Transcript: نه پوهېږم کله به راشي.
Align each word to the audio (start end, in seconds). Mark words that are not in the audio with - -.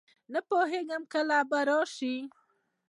نه 0.33 0.39
پوهېږم 0.49 1.03
کله 1.13 1.37
به 1.49 1.59
راشي. 1.67 2.15